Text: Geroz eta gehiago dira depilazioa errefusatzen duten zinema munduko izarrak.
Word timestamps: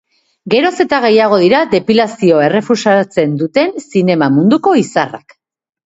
Geroz 0.53 0.71
eta 0.85 1.01
gehiago 1.03 1.37
dira 1.43 1.59
depilazioa 1.75 2.47
errefusatzen 2.49 3.39
duten 3.45 3.79
zinema 3.87 4.35
munduko 4.41 4.79
izarrak. 4.85 5.43